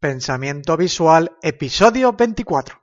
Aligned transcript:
Pensamiento 0.00 0.76
Visual, 0.76 1.32
episodio 1.42 2.12
24. 2.12 2.80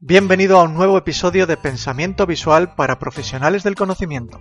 Bienvenido 0.00 0.58
a 0.58 0.62
un 0.62 0.72
nuevo 0.72 0.96
episodio 0.96 1.46
de 1.46 1.58
Pensamiento 1.58 2.24
Visual 2.24 2.74
para 2.74 2.98
profesionales 2.98 3.62
del 3.62 3.74
conocimiento. 3.74 4.40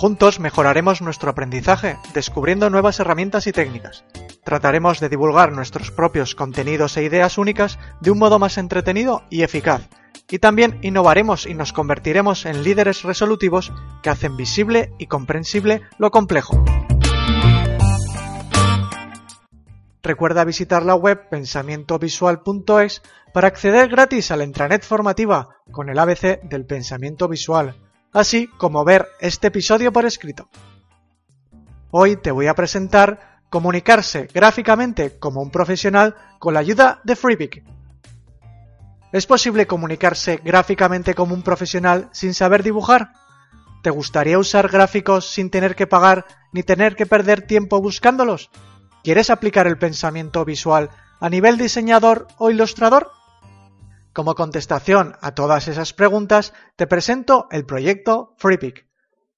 Juntos 0.00 0.40
mejoraremos 0.40 1.02
nuestro 1.02 1.28
aprendizaje 1.28 1.98
descubriendo 2.14 2.70
nuevas 2.70 2.98
herramientas 3.00 3.46
y 3.46 3.52
técnicas. 3.52 4.02
Trataremos 4.44 4.98
de 4.98 5.10
divulgar 5.10 5.52
nuestros 5.52 5.90
propios 5.90 6.34
contenidos 6.34 6.96
e 6.96 7.02
ideas 7.02 7.36
únicas 7.36 7.78
de 8.00 8.10
un 8.10 8.18
modo 8.18 8.38
más 8.38 8.56
entretenido 8.56 9.24
y 9.28 9.42
eficaz. 9.42 9.90
Y 10.30 10.38
también 10.38 10.78
innovaremos 10.80 11.44
y 11.44 11.52
nos 11.52 11.74
convertiremos 11.74 12.46
en 12.46 12.62
líderes 12.62 13.02
resolutivos 13.02 13.74
que 14.02 14.08
hacen 14.08 14.38
visible 14.38 14.90
y 14.96 15.06
comprensible 15.06 15.82
lo 15.98 16.10
complejo. 16.10 16.64
Recuerda 20.02 20.46
visitar 20.46 20.82
la 20.82 20.94
web 20.94 21.28
pensamientovisual.es 21.28 23.02
para 23.34 23.48
acceder 23.48 23.90
gratis 23.90 24.30
a 24.30 24.38
la 24.38 24.44
intranet 24.44 24.82
formativa 24.82 25.58
con 25.70 25.90
el 25.90 25.98
ABC 25.98 26.40
del 26.40 26.64
pensamiento 26.64 27.28
visual 27.28 27.76
así 28.12 28.48
como 28.58 28.84
ver 28.84 29.08
este 29.20 29.48
episodio 29.48 29.92
por 29.92 30.04
escrito. 30.04 30.48
Hoy 31.90 32.16
te 32.16 32.30
voy 32.30 32.46
a 32.46 32.54
presentar 32.54 33.40
comunicarse 33.50 34.28
gráficamente 34.32 35.18
como 35.18 35.42
un 35.42 35.50
profesional 35.50 36.14
con 36.38 36.54
la 36.54 36.60
ayuda 36.60 37.00
de 37.04 37.16
FreePic. 37.16 37.64
¿Es 39.12 39.26
posible 39.26 39.66
comunicarse 39.66 40.40
gráficamente 40.44 41.14
como 41.14 41.34
un 41.34 41.42
profesional 41.42 42.08
sin 42.12 42.32
saber 42.32 42.62
dibujar? 42.62 43.12
¿Te 43.82 43.90
gustaría 43.90 44.38
usar 44.38 44.68
gráficos 44.68 45.32
sin 45.32 45.50
tener 45.50 45.74
que 45.74 45.88
pagar 45.88 46.26
ni 46.52 46.62
tener 46.62 46.94
que 46.94 47.06
perder 47.06 47.42
tiempo 47.42 47.80
buscándolos? 47.80 48.50
¿Quieres 49.02 49.30
aplicar 49.30 49.66
el 49.66 49.78
pensamiento 49.78 50.44
visual 50.44 50.90
a 51.18 51.28
nivel 51.28 51.58
diseñador 51.58 52.28
o 52.38 52.50
ilustrador? 52.50 53.10
Como 54.20 54.34
contestación 54.34 55.16
a 55.22 55.32
todas 55.32 55.66
esas 55.66 55.94
preguntas, 55.94 56.52
te 56.76 56.86
presento 56.86 57.48
el 57.50 57.64
proyecto 57.64 58.34
FreePic. 58.36 58.86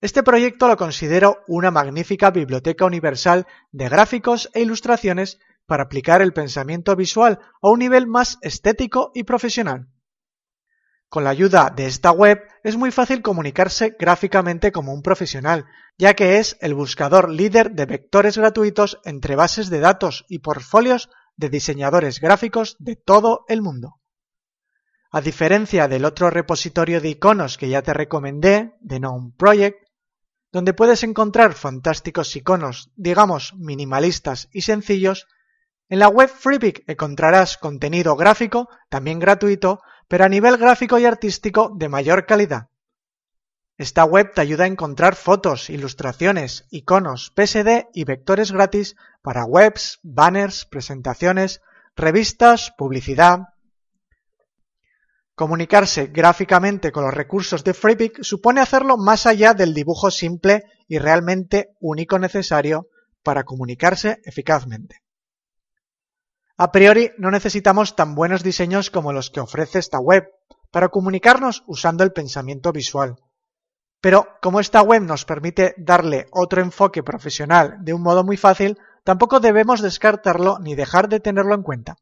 Este 0.01 0.25
proyecto 0.25 0.67
lo 0.67 0.77
considero 0.77 1.45
una 1.47 1.71
magnífica 1.71 2.33
biblioteca 2.33 2.85
universal 2.85 3.47
de 3.71 3.89
gráficos 3.89 4.51
e 4.55 4.63
ilustraciones 4.63 5.39
para 5.67 5.85
aplicar 5.85 6.21
el 6.21 6.33
pensamiento 6.33 6.97
visual 6.97 7.39
a 7.63 7.69
un 7.71 7.79
nivel 7.79 8.09
más 8.09 8.39
estético 8.43 9.13
y 9.15 9.23
profesional. 9.23 9.87
Con 11.09 11.23
la 11.23 11.31
ayuda 11.31 11.73
de 11.73 11.87
esta 11.87 12.11
web 12.11 12.41
es 12.65 12.77
muy 12.77 12.91
fácil 12.91 13.23
comunicarse 13.23 13.95
gráficamente 13.97 14.73
como 14.73 14.93
un 14.93 15.03
profesional, 15.03 15.67
ya 15.97 16.15
que 16.15 16.39
es 16.39 16.57
el 16.61 16.75
buscador 16.75 17.31
líder 17.31 17.71
de 17.71 17.87
vectores 17.87 18.37
gratuitos 18.37 18.99
entre 19.05 19.37
bases 19.37 19.71
de 19.71 19.79
datos 19.79 20.25
y 20.29 20.41
portfolios 20.41 21.09
de 21.37 21.51
diseñadores 21.51 22.19
gráficos 22.19 22.75
de 22.81 22.97
todo 22.97 23.45
el 23.47 23.63
mundo. 23.63 24.02
A 25.15 25.21
diferencia 25.21 25.89
del 25.89 26.07
otro 26.07 26.31
repositorio 26.31 26.99
de 27.03 27.11
iconos 27.11 27.59
que 27.59 27.69
ya 27.69 27.83
te 27.83 27.93
recomendé, 27.93 28.73
de 28.81 28.99
Gnome 28.99 29.33
Project, 29.37 29.87
donde 30.51 30.73
puedes 30.73 31.03
encontrar 31.03 31.53
fantásticos 31.53 32.35
iconos, 32.35 32.91
digamos, 32.97 33.53
minimalistas 33.59 34.49
y 34.53 34.63
sencillos, 34.63 35.29
en 35.91 35.99
la 35.99 36.09
web 36.09 36.31
FreePic 36.31 36.85
encontrarás 36.87 37.59
contenido 37.59 38.17
gráfico, 38.17 38.71
también 38.89 39.19
gratuito, 39.19 39.83
pero 40.09 40.25
a 40.25 40.31
nivel 40.31 40.57
gráfico 40.57 40.99
y 40.99 41.05
artístico 41.05 41.71
de 41.77 41.91
mayor 41.91 42.25
calidad. 42.25 42.69
Esta 43.77 44.05
web 44.05 44.33
te 44.33 44.41
ayuda 44.41 44.65
a 44.65 44.69
encontrar 44.69 45.15
fotos, 45.15 45.69
ilustraciones, 45.69 46.67
iconos, 46.71 47.31
PSD 47.37 47.89
y 47.93 48.05
vectores 48.05 48.51
gratis 48.51 48.97
para 49.21 49.45
webs, 49.45 50.01
banners, 50.03 50.65
presentaciones, 50.65 51.61
revistas, 51.97 52.73
publicidad, 52.79 53.52
Comunicarse 55.43 56.07
gráficamente 56.07 56.93
con 56.93 57.03
los 57.03 57.13
recursos 57.13 57.65
de 57.65 57.75
FreePic 57.75 58.23
supone 58.23 58.61
hacerlo 58.61 58.97
más 58.97 59.27
allá 59.27 59.55
del 59.55 59.75
dibujo 59.75 60.09
simple 60.13 60.63
y 60.87 60.99
realmente 60.99 61.75
único 61.81 62.17
necesario 62.21 62.87
para 63.25 63.43
comunicarse 63.43 64.21
eficazmente. 64.25 65.03
A 66.57 66.71
priori 66.71 67.11
no 67.19 67.33
necesitamos 67.33 67.97
tan 67.97 68.15
buenos 68.15 68.45
diseños 68.45 68.91
como 68.91 69.13
los 69.13 69.31
que 69.31 69.41
ofrece 69.41 69.81
esta 69.81 69.99
web 69.99 70.29
para 70.71 70.91
comunicarnos 70.91 71.65
usando 71.67 72.05
el 72.05 72.13
pensamiento 72.13 72.71
visual. 72.71 73.17
Pero 74.01 74.29
como 74.41 74.61
esta 74.61 74.81
web 74.81 75.03
nos 75.03 75.25
permite 75.25 75.75
darle 75.77 76.29
otro 76.31 76.63
enfoque 76.63 77.03
profesional 77.03 77.79
de 77.81 77.95
un 77.95 78.03
modo 78.03 78.23
muy 78.23 78.37
fácil, 78.37 78.79
tampoco 79.03 79.41
debemos 79.41 79.83
descartarlo 79.83 80.61
ni 80.61 80.77
dejar 80.77 81.09
de 81.09 81.19
tenerlo 81.19 81.57
en 81.57 81.65
cuenta. 81.65 81.97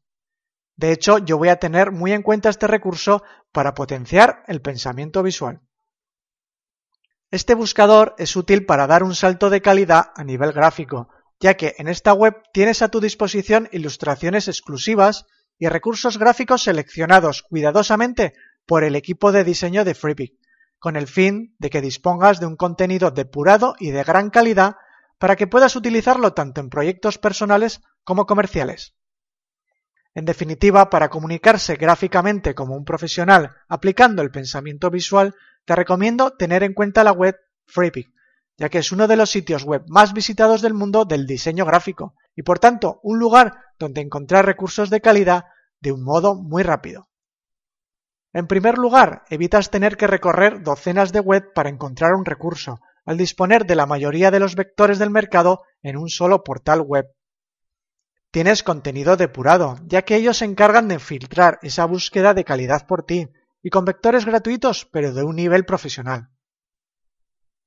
De 0.81 0.91
hecho, 0.91 1.19
yo 1.19 1.37
voy 1.37 1.49
a 1.49 1.57
tener 1.57 1.91
muy 1.91 2.11
en 2.11 2.23
cuenta 2.23 2.49
este 2.49 2.65
recurso 2.65 3.21
para 3.51 3.75
potenciar 3.75 4.43
el 4.47 4.61
pensamiento 4.61 5.21
visual. 5.21 5.61
Este 7.29 7.53
buscador 7.53 8.15
es 8.17 8.35
útil 8.35 8.65
para 8.65 8.87
dar 8.87 9.03
un 9.03 9.13
salto 9.13 9.51
de 9.51 9.61
calidad 9.61 10.05
a 10.15 10.23
nivel 10.23 10.53
gráfico, 10.53 11.09
ya 11.39 11.53
que 11.53 11.75
en 11.77 11.87
esta 11.87 12.13
web 12.13 12.41
tienes 12.51 12.81
a 12.81 12.87
tu 12.87 12.99
disposición 12.99 13.69
ilustraciones 13.71 14.47
exclusivas 14.47 15.27
y 15.59 15.67
recursos 15.67 16.17
gráficos 16.17 16.63
seleccionados 16.63 17.43
cuidadosamente 17.43 18.33
por 18.65 18.83
el 18.83 18.95
equipo 18.95 19.31
de 19.31 19.43
diseño 19.43 19.85
de 19.85 19.93
FreePic, 19.93 20.33
con 20.79 20.95
el 20.95 21.05
fin 21.05 21.55
de 21.59 21.69
que 21.69 21.81
dispongas 21.81 22.39
de 22.39 22.47
un 22.47 22.55
contenido 22.55 23.11
depurado 23.11 23.75
y 23.77 23.91
de 23.91 24.03
gran 24.03 24.31
calidad 24.31 24.77
para 25.19 25.35
que 25.35 25.45
puedas 25.45 25.75
utilizarlo 25.75 26.33
tanto 26.33 26.59
en 26.59 26.71
proyectos 26.71 27.19
personales 27.19 27.81
como 28.03 28.25
comerciales. 28.25 28.95
En 30.13 30.25
definitiva, 30.25 30.89
para 30.89 31.09
comunicarse 31.09 31.75
gráficamente 31.75 32.53
como 32.53 32.75
un 32.75 32.83
profesional 32.83 33.55
aplicando 33.69 34.21
el 34.21 34.31
pensamiento 34.31 34.89
visual, 34.89 35.35
te 35.65 35.75
recomiendo 35.75 36.31
tener 36.31 36.63
en 36.63 36.73
cuenta 36.73 37.03
la 37.03 37.13
web 37.13 37.37
FreePic, 37.65 38.11
ya 38.57 38.69
que 38.69 38.79
es 38.79 38.91
uno 38.91 39.07
de 39.07 39.15
los 39.15 39.29
sitios 39.29 39.63
web 39.63 39.83
más 39.87 40.13
visitados 40.13 40.61
del 40.61 40.73
mundo 40.73 41.05
del 41.05 41.25
diseño 41.25 41.65
gráfico 41.65 42.15
y 42.35 42.43
por 42.43 42.59
tanto 42.59 42.99
un 43.03 43.19
lugar 43.19 43.53
donde 43.79 44.01
encontrar 44.01 44.45
recursos 44.45 44.89
de 44.89 45.01
calidad 45.01 45.45
de 45.79 45.91
un 45.93 46.03
modo 46.03 46.35
muy 46.35 46.63
rápido. 46.63 47.07
En 48.33 48.47
primer 48.47 48.77
lugar, 48.77 49.23
evitas 49.29 49.71
tener 49.71 49.97
que 49.97 50.07
recorrer 50.07 50.61
docenas 50.61 51.11
de 51.11 51.19
web 51.19 51.53
para 51.53 51.69
encontrar 51.69 52.13
un 52.13 52.25
recurso, 52.25 52.79
al 53.05 53.17
disponer 53.17 53.65
de 53.65 53.75
la 53.75 53.85
mayoría 53.85 54.31
de 54.31 54.39
los 54.39 54.55
vectores 54.55 54.99
del 54.99 55.09
mercado 55.09 55.63
en 55.81 55.97
un 55.97 56.09
solo 56.09 56.43
portal 56.43 56.81
web 56.81 57.07
Tienes 58.31 58.63
contenido 58.63 59.17
depurado, 59.17 59.77
ya 59.85 60.03
que 60.03 60.15
ellos 60.15 60.37
se 60.37 60.45
encargan 60.45 60.87
de 60.87 60.99
filtrar 60.99 61.59
esa 61.63 61.83
búsqueda 61.83 62.33
de 62.33 62.45
calidad 62.45 62.87
por 62.87 63.03
ti, 63.03 63.27
y 63.61 63.69
con 63.69 63.83
vectores 63.83 64.23
gratuitos, 64.23 64.85
pero 64.85 65.13
de 65.13 65.23
un 65.23 65.35
nivel 65.35 65.65
profesional. 65.65 66.29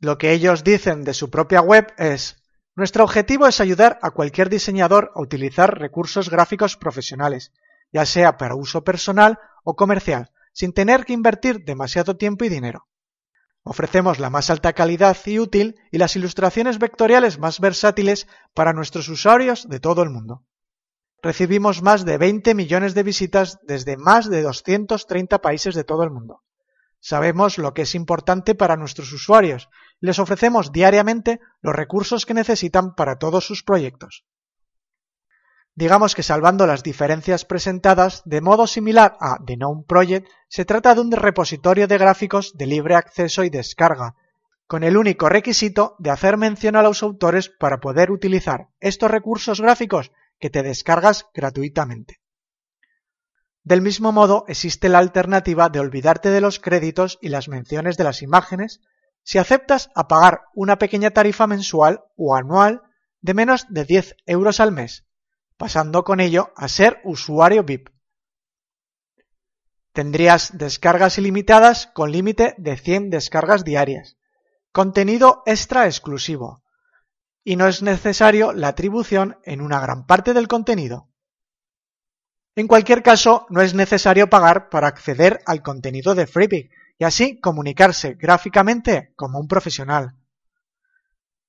Lo 0.01 0.17
que 0.17 0.33
ellos 0.33 0.65
dicen 0.65 1.05
de 1.05 1.13
su 1.13 1.29
propia 1.29 1.61
web 1.61 1.93
es, 1.99 2.43
nuestro 2.77 3.05
objetivo 3.05 3.47
es 3.47 3.61
ayudar 3.61 3.99
a 4.01 4.13
cualquier 4.13 4.49
diseñador 4.49 5.13
a 5.15 5.21
utilizar 5.21 5.79
recursos 5.79 6.31
gráficos 6.31 6.79
profesionales, 6.79 7.53
ya 7.93 8.07
sea 8.07 8.39
para 8.39 8.55
uso 8.55 8.85
personal 8.85 9.39
o 9.65 9.77
comercial, 9.77 10.33
sin 10.55 10.73
tener 10.73 11.05
que 11.05 11.13
invertir 11.13 11.67
demasiado 11.67 12.17
tiempo 12.17 12.47
y 12.47 12.49
dinero. 12.49 12.87
Ofrecemos 13.65 14.19
la 14.19 14.31
más 14.31 14.49
alta 14.49 14.73
calidad 14.73 15.17
y 15.27 15.39
útil 15.39 15.77
y 15.93 15.99
las 15.99 16.17
ilustraciones 16.17 16.79
vectoriales 16.79 17.39
más 17.39 17.61
versátiles 17.61 18.27
para 18.55 18.73
nuestros 18.73 19.11
usuarios 19.11 19.69
de 19.69 19.79
todo 19.79 20.03
el 20.03 20.09
mundo 20.09 20.43
recibimos 21.25 21.83
más 21.83 22.05
de 22.05 22.19
20 22.19 22.55
millones 22.55 22.95
de 22.95 23.03
visitas 23.03 23.59
desde 23.63 23.97
más 23.97 24.29
de 24.29 24.43
230 24.43 25.41
países 25.41 25.75
de 25.75 25.83
todo 25.83 26.05
el 26.05 26.11
mundo. 26.11 26.43
Sabemos 27.01 27.57
lo 27.59 27.73
que 27.73 27.83
es 27.83 27.95
importante 27.95 28.55
para 28.55 28.77
nuestros 28.77 29.11
usuarios 29.13 29.69
les 30.01 30.19
ofrecemos 30.19 30.71
diariamente 30.71 31.41
los 31.63 31.75
recursos 31.75 32.27
que 32.27 32.35
necesitan 32.35 32.95
para 32.95 33.17
todos 33.17 33.47
sus 33.47 33.63
proyectos. 33.63 34.27
Digamos 35.75 36.15
que 36.15 36.23
salvando 36.23 36.67
las 36.67 36.83
diferencias 36.83 37.47
presentadas, 37.47 38.23
de 38.27 38.43
modo 38.43 38.67
similar 38.67 39.17
a 39.19 39.39
The 39.45 39.57
Known 39.57 39.85
Project, 39.85 40.29
se 40.49 40.65
trata 40.67 40.95
de 40.95 41.01
un 41.01 41.11
repositorio 41.11 41.89
de 41.89 41.99
gráficos 41.99 42.53
de 42.55 42.67
libre 42.67 42.97
acceso 42.97 43.45
y 43.45 43.51
descarga, 43.51 44.15
con 44.67 44.83
el 44.85 44.97
único 44.97 45.29
requisito 45.29 45.97
de 45.99 46.11
hacer 46.11 46.37
mención 46.37 46.77
a 46.77 46.83
los 46.83 47.03
autores 47.03 47.49
para 47.49 47.81
poder 47.81 48.11
utilizar 48.11 48.69
estos 48.81 49.11
recursos 49.11 49.61
gráficos 49.61 50.13
que 50.45 50.51
te 50.51 50.63
descargas 50.63 51.25
gratuitamente. 51.33 52.21
Del 53.63 53.81
mismo 53.81 54.13
modo, 54.13 54.45
existe 54.47 54.91
la 54.91 54.99
alternativa 54.99 55.71
de 55.71 55.81
olvidarte 55.81 56.29
de 56.29 56.43
los 56.43 56.61
créditos 56.61 57.19
y 57.23 57.31
las 57.31 57.49
menciones 57.49 57.97
de 57.97 58.05
las 58.05 58.21
imágenes 58.21 58.83
si 59.23 59.39
aceptas 59.39 59.89
a 59.95 60.07
pagar 60.07 60.43
una 60.53 60.77
pequeña 60.77 61.13
tarifa 61.13 61.47
mensual 61.47 62.05
o 62.15 62.37
anual 62.37 62.83
de 63.23 63.33
menos 63.33 63.65
de 63.71 63.87
10 63.87 64.17
euros 64.27 64.61
al 64.61 64.71
mes, 64.71 65.07
pasando 65.57 66.05
con 66.05 66.21
ello 66.21 66.53
a 66.57 66.69
ser 66.69 67.01
usuario 67.05 67.65
VIP. 67.65 67.89
Tendrías 69.95 70.59
descargas 70.59 71.17
ilimitadas 71.17 71.87
con 71.87 72.13
límite 72.13 72.55
de 72.59 72.77
100 72.77 73.09
descargas 73.09 73.65
diarias, 73.65 74.19
contenido 74.73 75.43
extra 75.47 75.87
exclusivo, 75.87 76.64
y 77.45 77.57
no 77.57 77.69
es 77.69 77.83
necesario 77.83 78.53
la 78.53 78.69
atribución 78.69 79.37
en 79.45 79.61
una 79.61 79.79
gran 79.79 80.07
parte 80.07 80.33
del 80.33 80.49
contenido. 80.49 81.09
En 82.57 82.67
cualquier 82.67 83.03
caso, 83.03 83.47
no 83.51 83.61
es 83.61 83.75
necesario 83.75 84.31
pagar 84.31 84.71
para 84.71 84.89
acceder 84.89 85.41
al 85.45 85.63
contenido 85.63 86.15
de 86.15 86.27
Freepik 86.27 86.71
y 86.99 87.05
así 87.05 87.39
comunicarse 87.41 88.15
gráficamente 88.15 89.13
como 89.17 89.39
un 89.39 89.49
profesional. 89.49 90.17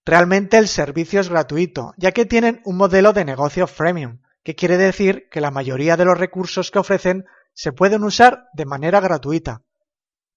Realmente 0.03 0.57
el 0.57 0.67
servicio 0.67 1.21
es 1.21 1.29
gratuito, 1.29 1.93
ya 1.97 2.11
que 2.11 2.25
tienen 2.25 2.61
un 2.65 2.77
modelo 2.77 3.13
de 3.13 3.25
negocio 3.25 3.65
freemium, 3.65 4.19
que 4.43 4.55
quiere 4.55 4.77
decir 4.77 5.27
que 5.31 5.41
la 5.41 5.49
mayoría 5.49 5.97
de 5.97 6.05
los 6.05 6.17
recursos 6.17 6.69
que 6.69 6.79
ofrecen 6.79 7.25
se 7.53 7.71
pueden 7.71 8.03
usar 8.03 8.47
de 8.53 8.65
manera 8.65 8.99
gratuita. 8.99 9.63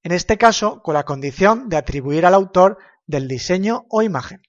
En 0.02 0.12
este 0.12 0.38
caso, 0.38 0.82
con 0.82 0.94
la 0.94 1.04
condición 1.04 1.68
de 1.68 1.76
atribuir 1.76 2.24
al 2.24 2.34
autor 2.34 2.78
del 3.06 3.26
diseño 3.26 3.84
o 3.90 4.02
imagen. 4.02 4.40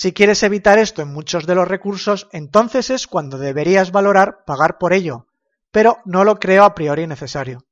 Si 0.00 0.12
quieres 0.12 0.44
evitar 0.44 0.78
esto 0.78 1.02
en 1.02 1.12
muchos 1.12 1.44
de 1.44 1.56
los 1.56 1.66
recursos, 1.66 2.28
entonces 2.30 2.88
es 2.88 3.08
cuando 3.08 3.36
deberías 3.36 3.90
valorar 3.90 4.44
pagar 4.46 4.78
por 4.78 4.92
ello, 4.92 5.26
pero 5.72 5.98
no 6.04 6.22
lo 6.22 6.38
creo 6.38 6.62
a 6.62 6.72
priori 6.76 7.08
necesario. 7.08 7.66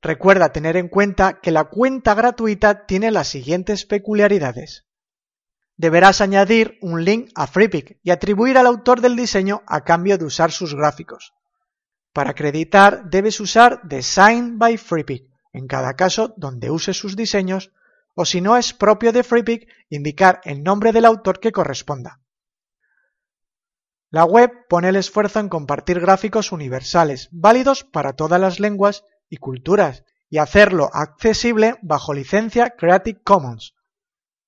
Recuerda 0.00 0.52
tener 0.52 0.76
en 0.76 0.86
cuenta 0.88 1.40
que 1.40 1.50
la 1.50 1.64
cuenta 1.64 2.14
gratuita 2.14 2.86
tiene 2.86 3.10
las 3.10 3.26
siguientes 3.26 3.86
peculiaridades. 3.86 4.86
Deberás 5.76 6.20
añadir 6.20 6.78
un 6.80 7.04
link 7.04 7.32
a 7.34 7.48
FreePic 7.48 7.98
y 8.04 8.12
atribuir 8.12 8.56
al 8.56 8.68
autor 8.68 9.00
del 9.00 9.16
diseño 9.16 9.64
a 9.66 9.82
cambio 9.82 10.18
de 10.18 10.26
usar 10.26 10.52
sus 10.52 10.76
gráficos. 10.76 11.34
Para 12.12 12.30
acreditar 12.30 13.10
debes 13.10 13.40
usar 13.40 13.80
Design 13.82 14.60
by 14.60 14.76
FreePic 14.76 15.24
en 15.52 15.66
cada 15.66 15.94
caso 15.94 16.34
donde 16.36 16.70
uses 16.70 16.96
sus 16.96 17.16
diseños 17.16 17.72
o 18.16 18.24
si 18.24 18.40
no 18.40 18.56
es 18.56 18.72
propio 18.72 19.12
de 19.12 19.22
FreePic, 19.22 19.68
indicar 19.90 20.40
el 20.44 20.62
nombre 20.62 20.90
del 20.90 21.04
autor 21.04 21.38
que 21.38 21.52
corresponda. 21.52 22.20
La 24.10 24.24
web 24.24 24.50
pone 24.70 24.88
el 24.88 24.96
esfuerzo 24.96 25.38
en 25.38 25.50
compartir 25.50 26.00
gráficos 26.00 26.50
universales, 26.50 27.28
válidos 27.30 27.84
para 27.84 28.14
todas 28.14 28.40
las 28.40 28.58
lenguas 28.58 29.04
y 29.28 29.36
culturas, 29.36 30.02
y 30.30 30.38
hacerlo 30.38 30.88
accesible 30.94 31.74
bajo 31.82 32.14
licencia 32.14 32.70
Creative 32.70 33.20
Commons. 33.22 33.74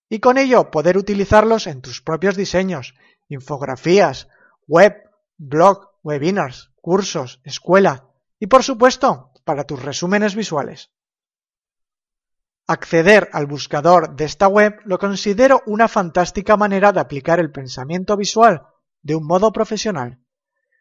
Y 0.08 0.20
con 0.20 0.38
ello 0.38 0.70
poder 0.70 0.96
utilizarlos 0.96 1.66
en 1.66 1.82
tus 1.82 2.00
propios 2.00 2.36
diseños, 2.36 2.94
infografías, 3.28 4.28
web, 4.66 4.94
blog, 5.36 5.90
webinars, 6.02 6.72
cursos, 6.80 7.42
escuela 7.44 8.08
y 8.40 8.46
por 8.46 8.62
supuesto 8.62 9.30
para 9.44 9.64
tus 9.64 9.82
resúmenes 9.82 10.34
visuales. 10.34 10.90
Acceder 12.70 13.30
al 13.32 13.46
buscador 13.46 14.14
de 14.14 14.26
esta 14.26 14.46
web 14.46 14.80
lo 14.84 14.98
considero 14.98 15.62
una 15.64 15.88
fantástica 15.88 16.58
manera 16.58 16.92
de 16.92 17.00
aplicar 17.00 17.40
el 17.40 17.50
pensamiento 17.50 18.14
visual 18.14 18.66
de 19.00 19.14
un 19.14 19.26
modo 19.26 19.52
profesional. 19.52 20.20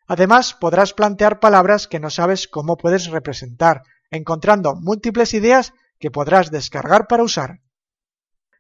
Además, 0.06 0.54
podrás 0.54 0.94
plantear 0.94 1.40
palabras 1.40 1.88
que 1.88 2.02
no 2.02 2.10
sabes 2.10 2.50
cómo 2.50 2.76
puedes 2.76 3.08
representar, 3.08 3.84
encontrando 4.12 4.76
múltiples 4.76 5.34
ideas 5.34 5.72
que 5.98 6.12
podrás 6.12 6.52
descargar 6.52 7.08
para 7.08 7.24
usar. 7.24 7.62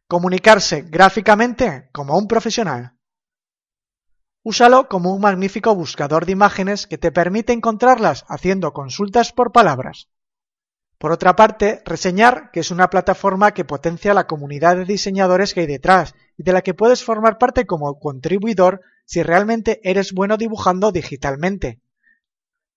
Comunicarse 0.07 0.83
gráficamente 0.83 1.89
como 1.91 2.17
un 2.17 2.29
profesional. 2.29 2.93
Úsalo 4.41 4.87
como 4.87 5.13
un 5.13 5.19
magnífico 5.19 5.75
buscador 5.75 6.25
de 6.25 6.31
imágenes 6.31 6.87
que 6.87 6.97
te 6.97 7.11
permite 7.11 7.51
encontrarlas 7.51 8.23
haciendo 8.29 8.71
consultas 8.71 9.33
por 9.33 9.51
palabras. 9.51 10.07
Por 10.97 11.11
otra 11.11 11.35
parte, 11.35 11.83
reseñar 11.85 12.49
que 12.51 12.61
es 12.61 12.71
una 12.71 12.89
plataforma 12.89 13.53
que 13.53 13.65
potencia 13.65 14.15
la 14.15 14.25
comunidad 14.25 14.77
de 14.77 14.85
diseñadores 14.85 15.53
que 15.53 15.61
hay 15.61 15.67
detrás 15.67 16.15
y 16.37 16.43
de 16.43 16.53
la 16.53 16.63
que 16.63 16.73
puedes 16.73 17.03
formar 17.03 17.37
parte 17.37 17.67
como 17.67 17.99
contribuidor 17.99 18.81
si 19.05 19.21
realmente 19.21 19.79
eres 19.83 20.11
bueno 20.11 20.37
dibujando 20.37 20.91
digitalmente. 20.91 21.81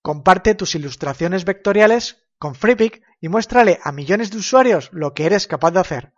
Comparte 0.03 0.55
tus 0.55 0.75
ilustraciones 0.75 1.45
vectoriales 1.45 2.23
con 2.39 2.55
FreePic 2.55 3.03
y 3.21 3.29
muéstrale 3.29 3.81
a 3.83 3.93
millones 3.93 4.31
de 4.31 4.39
usuarios 4.39 4.91
lo 4.93 5.13
que 5.15 5.27
eres 5.27 5.47
capaz 5.47 5.73
de 5.73 5.81
hacer. 5.81 6.13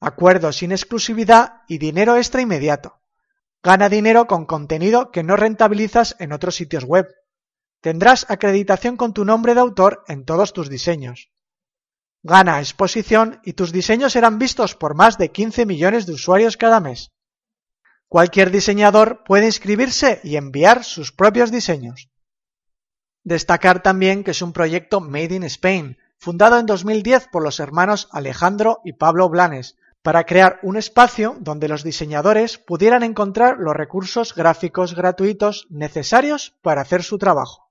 Acuerdos 0.00 0.56
sin 0.56 0.72
exclusividad 0.72 1.62
y 1.68 1.78
dinero 1.78 2.16
extra 2.16 2.42
inmediato. 2.42 3.00
Gana 3.62 3.88
dinero 3.88 4.26
con 4.26 4.44
contenido 4.44 5.10
que 5.10 5.22
no 5.22 5.36
rentabilizas 5.36 6.16
en 6.18 6.32
otros 6.32 6.54
sitios 6.56 6.84
web. 6.84 7.08
Tendrás 7.84 8.24
acreditación 8.30 8.96
con 8.96 9.12
tu 9.12 9.26
nombre 9.26 9.52
de 9.52 9.60
autor 9.60 10.04
en 10.08 10.24
todos 10.24 10.54
tus 10.54 10.70
diseños. 10.70 11.28
Gana 12.22 12.60
exposición 12.60 13.42
y 13.44 13.52
tus 13.52 13.72
diseños 13.72 14.14
serán 14.14 14.38
vistos 14.38 14.74
por 14.74 14.94
más 14.94 15.18
de 15.18 15.30
15 15.30 15.66
millones 15.66 16.06
de 16.06 16.14
usuarios 16.14 16.56
cada 16.56 16.80
mes. 16.80 17.12
Cualquier 18.08 18.50
diseñador 18.50 19.22
puede 19.22 19.44
inscribirse 19.44 20.22
y 20.24 20.36
enviar 20.36 20.82
sus 20.82 21.12
propios 21.12 21.50
diseños. 21.50 22.08
Destacar 23.22 23.82
también 23.82 24.24
que 24.24 24.30
es 24.30 24.40
un 24.40 24.54
proyecto 24.54 25.02
Made 25.02 25.34
in 25.34 25.44
Spain, 25.44 25.98
fundado 26.16 26.58
en 26.58 26.64
2010 26.64 27.28
por 27.28 27.42
los 27.42 27.60
hermanos 27.60 28.08
Alejandro 28.12 28.80
y 28.82 28.94
Pablo 28.94 29.28
Blanes, 29.28 29.76
para 30.00 30.24
crear 30.24 30.58
un 30.62 30.78
espacio 30.78 31.36
donde 31.38 31.68
los 31.68 31.84
diseñadores 31.84 32.56
pudieran 32.56 33.02
encontrar 33.02 33.58
los 33.58 33.76
recursos 33.76 34.34
gráficos 34.34 34.94
gratuitos 34.94 35.66
necesarios 35.68 36.54
para 36.62 36.80
hacer 36.80 37.02
su 37.02 37.18
trabajo. 37.18 37.63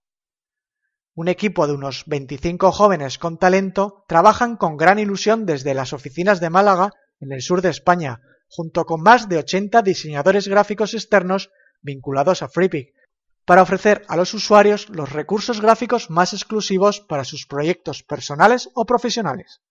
Un 1.15 1.27
equipo 1.27 1.68
de 1.68 1.74
unos 1.74 2.06
25 2.07 2.71
jóvenes 2.71 3.20
con 3.20 3.38
talento 3.38 4.03
trabajan 4.08 4.58
con 4.58 4.77
gran 4.77 4.98
ilusión 4.98 5.46
desde 5.46 5.75
las 5.75 5.93
oficinas 5.93 6.39
de 6.39 6.50
Málaga, 6.50 6.89
en 7.20 7.32
el 7.32 7.43
sur 7.43 7.62
de 7.62 7.70
España, 7.70 8.22
junto 8.48 8.86
con 8.86 9.01
más 9.03 9.29
de 9.29 9.38
80 9.38 9.84
diseñadores 9.84 10.48
gráficos 10.48 10.96
externos 10.96 11.51
vinculados 11.84 12.41
a 12.41 12.50
FreePic, 12.50 12.96
para 13.46 13.62
ofrecer 13.62 14.03
a 14.08 14.15
los 14.15 14.34
usuarios 14.34 14.89
los 14.89 15.12
recursos 15.12 15.62
gráficos 15.62 16.10
más 16.10 16.34
exclusivos 16.34 17.00
para 17.01 17.25
sus 17.25 17.46
proyectos 17.46 18.01
personales 18.01 18.72
o 18.74 18.86
profesionales. 18.86 19.62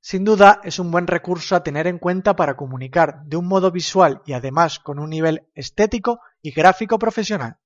Sin 0.00 0.22
duda 0.22 0.60
es 0.62 0.78
un 0.78 0.92
buen 0.92 1.08
recurso 1.08 1.56
a 1.56 1.64
tener 1.64 1.88
en 1.88 1.98
cuenta 1.98 2.36
para 2.36 2.56
comunicar 2.56 3.24
de 3.24 3.36
un 3.36 3.48
modo 3.48 3.72
visual 3.72 4.22
y 4.26 4.34
además 4.34 4.78
con 4.78 5.00
un 5.00 5.10
nivel 5.10 5.48
estético 5.54 6.20
y 6.40 6.52
gráfico 6.52 7.00
profesional. 7.00 7.56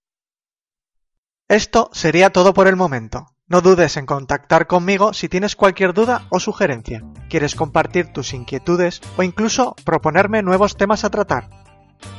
Esto 1.52 1.90
sería 1.92 2.30
todo 2.30 2.54
por 2.54 2.66
el 2.66 2.76
momento. 2.76 3.26
No 3.47 3.61
dudes 3.61 3.99
en 3.99 4.06
contactar 4.06 4.66
conmigo 4.66 5.12
si 5.12 5.28
tienes 5.28 5.54
cualquier 5.54 5.92
duda 5.92 6.25
o 6.30 6.40
sugerencia, 6.40 7.02
quieres 7.28 7.54
compartir 7.54 8.11
tus 8.11 8.32
inquietudes 8.32 9.02
o 9.18 9.23
incluso 9.23 9.76
proponerme 9.85 10.40
nuevos 10.40 10.78
temas 10.78 11.04
a 11.04 11.11
tratar. 11.11 11.50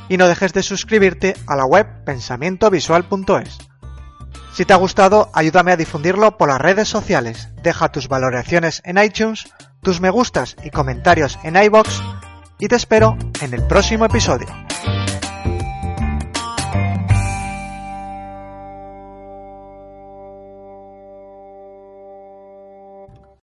Y 0.08 0.18
no 0.18 0.28
dejes 0.28 0.52
de 0.52 0.62
suscribirte 0.62 1.34
a 1.48 1.56
la 1.56 1.64
web 1.64 2.04
pensamientovisual.es. 2.04 3.58
Si 4.52 4.64
te 4.64 4.72
ha 4.72 4.76
gustado, 4.76 5.30
ayúdame 5.32 5.72
a 5.72 5.76
difundirlo 5.76 6.36
por 6.36 6.48
las 6.48 6.60
redes 6.60 6.88
sociales. 6.88 7.48
Deja 7.60 7.90
tus 7.90 8.06
valoraciones 8.06 8.82
en 8.84 8.98
iTunes, 8.98 9.52
tus 9.82 10.00
me 10.00 10.10
gustas 10.10 10.54
y 10.62 10.70
comentarios 10.70 11.40
en 11.42 11.56
iBox 11.56 12.00
y 12.60 12.68
te 12.68 12.76
espero 12.76 13.18
en 13.40 13.52
el 13.52 13.66
próximo 13.66 14.04
episodio. 14.04 14.46